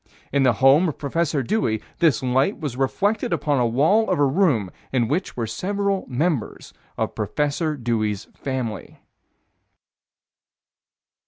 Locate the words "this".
1.99-2.23